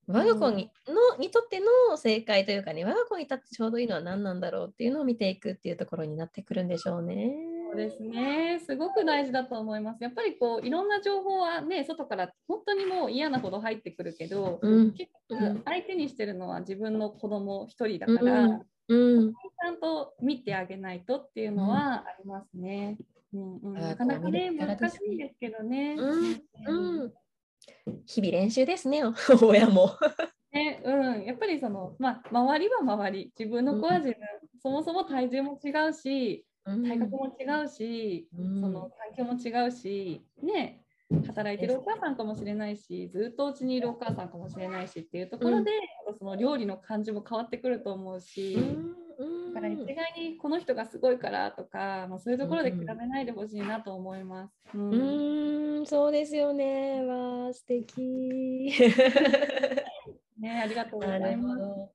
[0.07, 7.31] 我が子に,、のにとっての正解というかね我が子にとってちょうどいいのは何なんだろうっていうのを見ていくっていうところになってくるんでしょうね。
[7.71, 8.61] そうですね。
[8.65, 10.03] すごく大事だと思います。
[10.03, 19.33] やっぱりこういろんな情報はね外から本当にもう嫌なほど入ってくるけど、うん結局うん相手にしてるのは自分の子供一人だから、うんうん。
[19.33, 22.97] ちゃんと見てあげないとっていうのはありますね。
[23.33, 25.95] うんうん、なかなかね難しいんですけどね。
[25.97, 27.13] うんうん。
[28.05, 29.01] 日々練習ですね
[29.41, 29.91] 親も。
[30.51, 33.31] ねうん、やっぱりその、まあ、周りは周り。
[33.37, 34.17] 自分の子は自分、
[34.61, 38.61] そもそも体重も違うし体格も違うし、うん。
[38.61, 40.83] その環境も違うし、ね、
[41.27, 45.71] 働いてるお母さんかもしれないしずっとうちにいるお母さんかもしれないしっていうところで、
[46.17, 48.57] その料理の感じも変わってくると思うし。
[49.53, 54.53] だから一概にこの人がすごいからとか、まあ、そういうところで比べないでほしいなと思います。
[54.73, 57.03] うんうーん、そうですよね。
[57.03, 58.71] わあ、素敵。
[60.39, 61.59] ね、ありがとうござないます。
[61.59, 61.91] ど。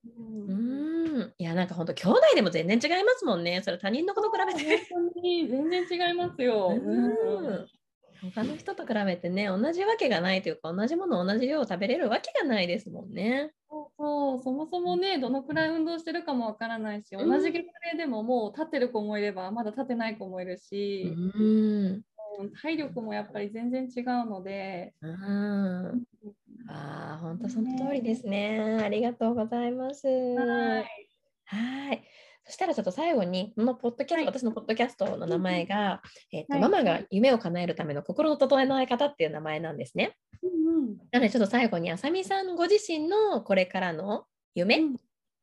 [0.48, 1.34] うん。
[1.36, 3.60] いや、なんか本当兄弟でも全然違いますもんね。
[3.62, 4.86] それ他人のこと比べて。
[4.92, 6.68] 本当に全然違いますよ。
[6.70, 7.66] うん
[8.20, 13.54] 他の人と比べてね、同じわけがないというか、同じものを同じ量を食べれるわけがないですもんね。
[13.98, 22.04] そうそもそもねどのくらい運動してるかもわからないし、うん同じ月齢でももう立ってる子もいればまだ立ってない子もいるうし、ん。
[22.38, 26.06] うん体力もやっぱり全然違うので、うん。
[26.68, 28.78] ああ、本当その通りですね。
[28.82, 30.06] ありがとうございます。
[30.06, 31.08] はい
[31.44, 32.04] はい。
[32.46, 36.00] そしたらちょっと最後に、このポッドキャスト、はい、私のポッドキャストの名前が、
[36.32, 40.16] えーと、はい、ママが夢を叶えるための心の整え方っていう名前なんですね。
[40.42, 44.80] うんうん、なのでちょっと最後にあさみさんご自身のこれからの夢っ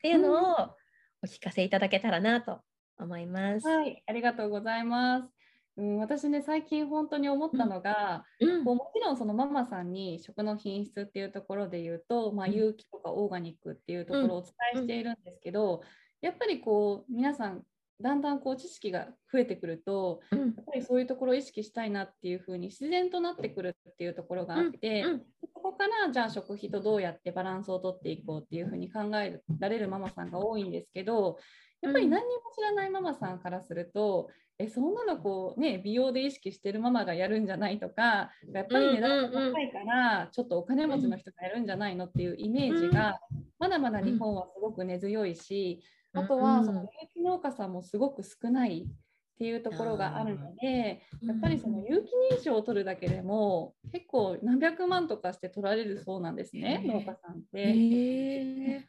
[0.01, 0.75] ていうのを
[1.23, 2.61] お聞かせいただけたらなと
[2.97, 3.67] 思います。
[3.67, 5.27] はい、ありがとうございます。
[5.75, 15.81] うん、私ね最近本当に思ったのが、うん、こうもちろんそのママさんに食の品質っていうところで言うと、まあ、有機とかオーガニックっていうところをお伝えしているんですけど、
[16.23, 17.61] やっぱりこう皆さん
[18.01, 25.21] だんだんこう知識が増えてくると、うん、やっぱりそういうところを意識したいなっていう風に自然となってくるっていうところがあって、うんうん、
[25.53, 31.37] そこからじゃあ食費とどうやってバランスをとっていこうっていう風に考えられるママさんが多いんですけど
[31.81, 43.19] やっぱり何にも知らないママさんからすると、えそんなのこうね美容で意識してるママがやるんじゃないとかやっぱり値段が高いからちょっとお金持ちの人がやるんじゃないのっていうイメージが
[43.59, 45.81] まだまだ日本はすごく根強いし
[46.13, 58.87] あとはその有機農家さんもすごく少ないっていうところがあるのでやっぱりその有機認証を取るだけでも結構何百万とかして取られるそうなんですね農家さんって。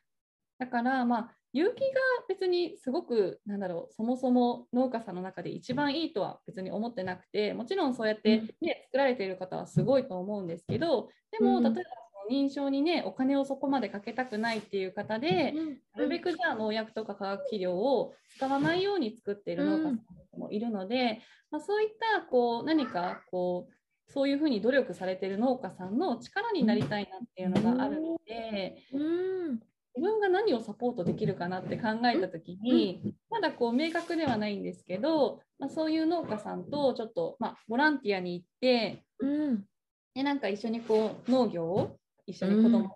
[0.57, 11.81] だからまあ有機が別にすごくなんだろうそもそも農家さんの中で一番いいとは別に思ってなくてもちろんそうやって、ね、作られている方はすごいと思うんですけどでも例えば
[12.31, 15.55] 認証にねお金をそこまでかけたくないっていう方で、
[15.95, 19.91] なるべくじゃあ農薬とか化学肥料を使わないように作っている農家さ
[20.37, 21.21] んもいるので、
[21.51, 28.77] まあ、そういったこう何かこうそういうふうに努力されてる農家さんの力になりたいなっていうのがあるので、
[29.97, 39.65] 自分が何をサポートできるかなって考えた時にまだこう明確ではないんですけど、まあ、そういう農家さんとちょっと、まあ、ボランティアに行って、うん、
[40.15, 41.97] でなんか一緒にこう農業を
[42.27, 42.95] 一緒に子供とやっ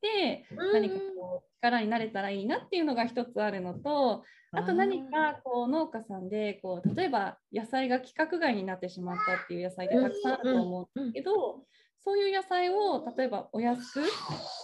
[0.00, 11.64] て、うん、何かこう力になれたらいいなっていうのが一つあるのとあと何かこう農家さんでこう例えば野菜が規格外になってしまったっていう野菜ってたくさんあると思うんですけど、
[12.02, 14.08] そういう野菜を例えばお安く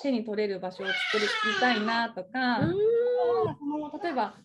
[0.02, 1.26] 手に取れる場所を作り
[1.60, 2.60] たいなとか、
[4.02, 4.36] 例えば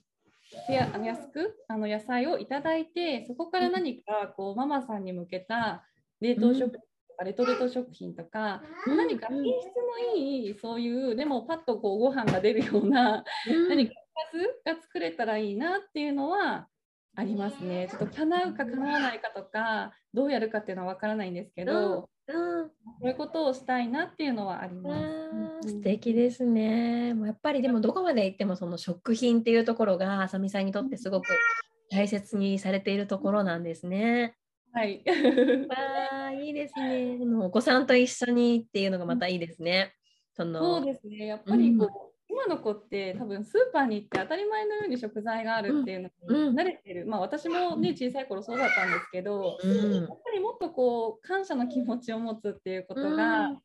[0.67, 5.85] 安くあの野菜をいただいてそこから何かこうママさんに向けた
[6.19, 6.79] 冷凍食品と
[7.19, 13.23] かレトルト食品とか、何か品質のいいそういうでもパッとこうご飯が出るような、
[13.67, 13.93] 何か
[14.33, 16.67] おかずが作れたらいいなっていうのは
[17.15, 17.87] ありますね。
[17.91, 22.69] ちょっと叶うか叶わないかとかどうやるかっていうのは分からないんですけど、うん、
[23.01, 24.95] そういうことをしたいなっていうのはありま
[25.61, 25.69] す。
[25.69, 27.13] 素敵ですね。
[27.13, 31.27] もうやっぱりでもどこまで行ってもその食品っていうところがあさみさんにとってすごく
[31.91, 34.35] 大切にされているところなんですね。
[34.71, 35.03] はい。
[35.67, 37.17] わあいいですね。
[37.17, 39.93] でもお子さんと一緒にっていうのがまたいいですね。
[40.33, 41.25] そのそうですね。
[41.25, 53.59] やっぱりこう、今の子って多分スーパーに行って当たり前のように食材があるっていうのに慣れてる、うん、まあ私もね小さい頃そうだったんですけど、うん、やっぱりもっとこう感謝の気持ちを持つっていうことが、うん、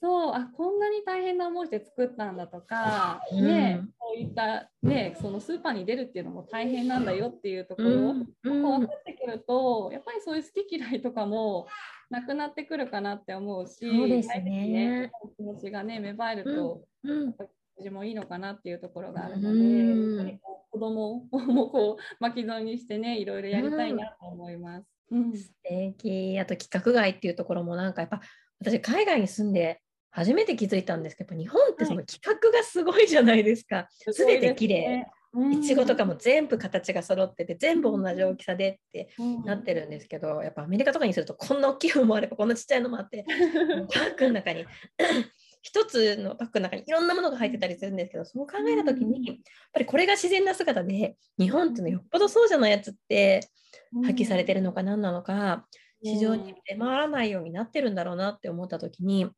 [0.00, 11.66] そうあこんなに大変な思いして作ったんだとか、ねそういったねそのスーパーに出るっていうのも大変なんだよっていうところ、うん、分かってくるとやっぱりそういう好き嫌いとかも
[12.10, 14.42] なくなってくるかなって思うしそうですね。
[14.42, 17.34] ね気持ちがね芽生えると、うん。
[17.82, 20.40] じもいいのかなっていうところがあるので、う
[20.70, 24.86] 子供もこう巻き添えにしてねいろいろやりたいなと思います。
[25.10, 26.38] うん、素敵。
[26.40, 28.20] あと規格外っていうところもなんかやっぱ
[28.60, 29.80] 私海外に住んで
[30.10, 33.88] 初めて気づいたんですけど日本ってその規格がすごいじゃないですか。
[33.90, 35.06] す、べ、て綺麗。
[35.52, 39.10] いちごとかも全部形が揃ってて全部同じ大きさでって
[39.44, 43.26] なってるんですけど、やっぱアメリカとかにするとこんな大きいのもあればこんなちっちゃいのもあって
[43.92, 44.64] パックの中に
[45.60, 49.36] 一つのパックの中にいろんなものが入ってたりするんですけどそう考えた時にやっ
[49.72, 53.40] ぱりこれが自然な姿で日本ってのはよっぽどそうじゃないやつって
[54.04, 55.66] 破棄されてるのか何なのか
[56.02, 59.32] 市場に出回らないようになってるんだろうなって思った時に、やっ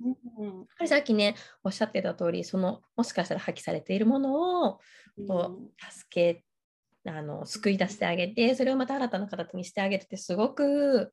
[0.77, 4.79] ぱりさっきねおっしゃってた通りそのもしかしたら破棄されているものを
[5.27, 6.45] こう助け
[7.11, 11.13] あの救い出してあげてそれをまた新たな形にしてあげるってすごく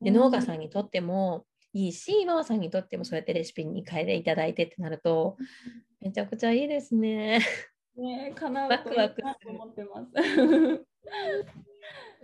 [0.00, 5.36] で農家さんにとってもいいし、ママさんにとってもそうやってレシピに変えていただいてってなると、
[6.00, 7.40] めちゃくちゃいいですね。
[7.96, 10.86] ね、かなうといいなと思ってます。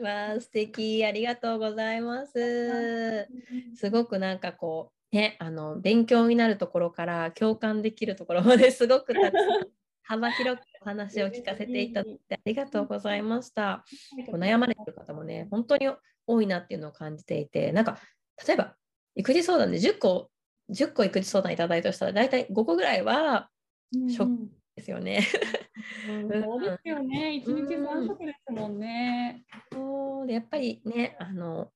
[0.02, 2.32] わあ、素敵ありがとうございます。
[3.76, 9.12] すごくなんかこう、ね、あの勉強になるところから共感できるところまですごく
[10.02, 13.84] 幅広くお話を聞かせていただいてありがとうございました。
[14.28, 15.88] 悩まれてる方もね、本当に
[16.26, 17.98] 多いなっていうのを感じていて、なんか
[18.46, 18.76] 例えば
[19.14, 20.30] 育児相談で10個、
[20.70, 23.50] 10個育児相談いただいたとしたら、大体5個ぐらいは、
[23.94, 24.08] うん、
[24.76, 25.20] ですよね。
[26.08, 27.34] うん、そうですよね。
[27.34, 29.44] 一日三食ですもんね。
[29.72, 31.72] そうでやっぱりねあの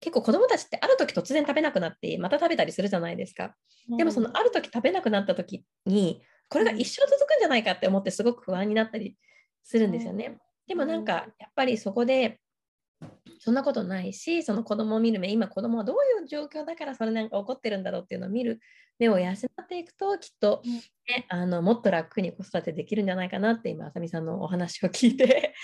[0.00, 3.56] 結構子供たちってある時突然食べなくなってまた食べたりするじゃないですか。
[3.96, 9.16] でもそのある時食べなくなった時にこれが一生続くんじゃないかって思ってすごく不安になったり
[9.62, 10.38] するんですよね。
[10.66, 12.40] でもなんかやっぱりそこで
[13.38, 18.60] そんなことないしその子供を見る目今子供はどういう状況だからそれなんか起こってるんだろうっていうのを見る
[18.98, 20.62] 目を養っていくときっと、
[21.08, 25.54] ね、あのもっと楽に子育てできるんじゃないかなって今あさみさんのお話を聞いて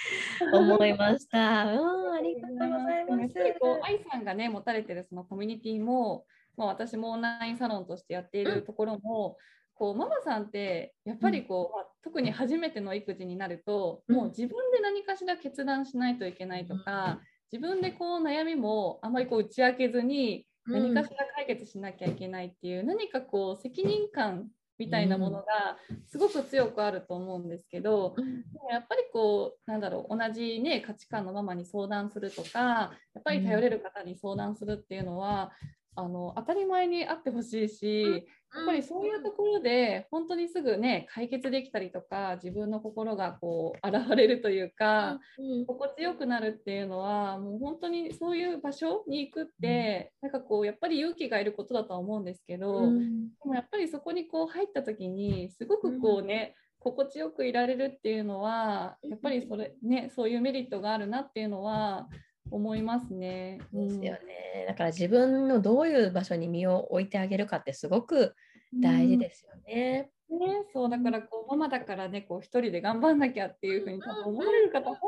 [0.52, 1.38] 思いました。
[1.38, 3.34] うん、ありがとうございます。
[3.60, 6.26] こう愛さんがね持たれてるそのコミュニティも、
[6.56, 17.20] まあ、私もオンラインサロンとしてやっているところも、うんこうママさんってやっぱりこう、まあ、特に初めての育児になると、もう自分で何かしら決断しないといけないとか、
[17.52, 24.48] 自分でこう悩みもあまりこう打ち明けずに何かしら解決しなきゃいけないっていう、うん、何かこう責任感
[24.78, 25.76] みたいなものが
[26.06, 35.50] すごく強くあると思うんですけど、うん、でもやっぱりこうなんだろう同じね価値観のママに相談するとかやっぱり頼れる方に相談するっていうのは、
[35.98, 38.24] あの当たり前にあってほしいし、
[38.54, 62.08] やっぱりそういうところで本当にすぐね解決できたりとか自分の心がこう現れるというか、うん、心地よくなるっていうのはもう本当にそういう場所に行くって、うん、なんかこうやっぱり勇気がいることだとは思うんですけど、うん、でもやっぱりそこにこう入った時にすごくこうね、心地よくいられるっていうのはやっぱりそれねそういうメリットがあるなっていうのは
[62.50, 63.58] 思いますね。
[63.72, 64.66] ですよね。
[64.66, 68.34] だから自分のどういう場所に身を置いてあげるかってすごく
[68.74, 70.10] 大事ですよね。
[70.30, 74.98] うん、ねそうだからこうママだからねこう一人で頑張んなきゃっていうふうに多分思われる方本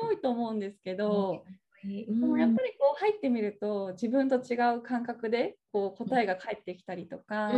[0.00, 1.44] 当に多いと思うんですけど、
[1.84, 7.48] うん、でもやっぱりこう入ってみると自分と違う感覚でこう答えが返ってきたりとか、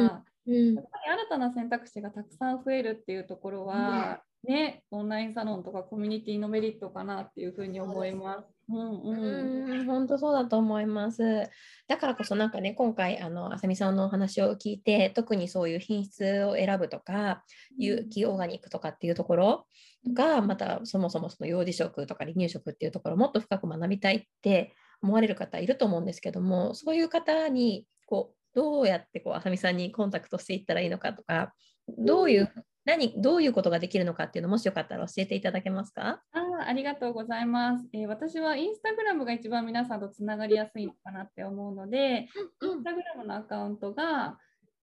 [0.46, 8.48] うん、やっぱり新たな選択肢がたくさん増えるっていうところは、ね、オンラインサロンとかコミュニティのメリットかなっていうふうに思います。
[8.68, 11.48] うんうん、本当そうだと思います。
[11.86, 17.44] だからこそなんかね今回あのあさみさんのお話を聞いて特にそういう品質を選ぶとか
[17.76, 19.66] 有機オーガニックとかっていうところ
[20.12, 31.52] がまたそもそもその幼児食とか離乳食っていうところをもっと深く学びたいって思われる方いると思うんですけどもそういう方にこうどうやってこうあさみさんにコンタクトしていったらいいのかとか
[31.98, 32.52] どういう
[32.84, 36.22] 何どういうことができるのかっていうのもしよかったら教えていただけますか？
[36.32, 42.28] あありがとうございます、えー、私はインスタグラムが一番皆さんとつながりやすいのかなって思うので、
[42.60, 44.38] うんうん、インスタグラムのアカウントが、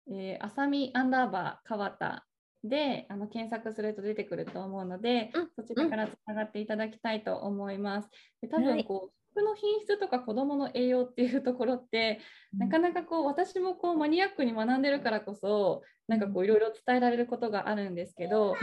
[0.09, 2.25] えー、あさみアンダーバー川田
[2.69, 8.09] であの検索すると出てくると思うので、うん、そちらからつながっていただきたいと思います。
[8.41, 12.21] で多分こう、食の品質とか子どもの栄養っていうところって、
[12.57, 18.55] なかなかこう私もこうマニアックに学んでるからこそなんかこういろいろ伝えられることがあるんですけどやっ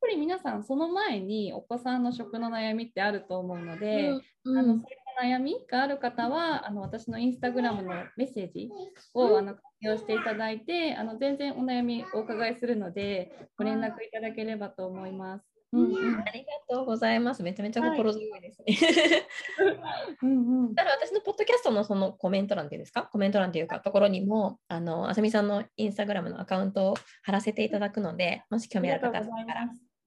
[0.00, 4.10] ぱり皆さんその前にお子さんの食の悩みってあると思うので、
[4.44, 8.70] うん、あのそういった悩みがある方はあの私のインスタグラムのメッセージ
[9.14, 15.44] をあの活用していただいてあの全然お悩みお伺いするのでご連絡いただければと思います。
[15.72, 17.44] うんうん、ありがとうございます。
[17.44, 18.76] めちゃめちゃ心強いですね。
[20.22, 29.26] うんうん、だから私のポッドキャストのそのコメント欄っていうんですか、コメント欄っていうかところにも、あのあさみさんのインスタグラムのアカウントを貼らせていただくので、もし興味ある方から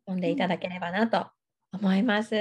[0.06, 1.28] 読んでいただければなと
[1.72, 2.36] 思います。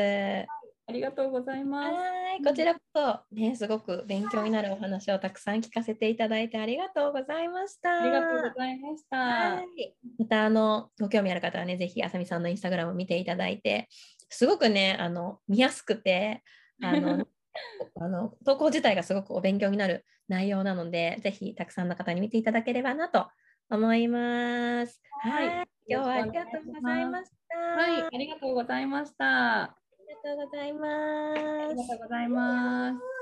[0.87, 1.95] ありがとうございます。
[1.95, 8.03] はい、こちらこそね、すごく勉強になるお話をたくさん聞かせていただいてありがとうございました。
[8.03, 9.17] ありがとうございました。
[9.17, 13.89] はい、またあのご興味ある方はね、ぜひあさみさんのインスタグラムを見ていただいて、
[14.29, 16.43] すごくね、あの見やすくて、
[16.83, 17.27] あの
[18.01, 23.29] あの投稿自体がすごくお勉強になる内容なので、ぜひたくさんの方に見ていただければなと
[23.71, 25.01] 思います。
[25.23, 27.59] はい、はい、今日はありがとうございました。
[27.59, 29.82] はい、ありがとうございました。
[30.13, 30.89] りがとうございま
[31.35, 31.41] す。
[31.41, 33.22] ありがとうございます。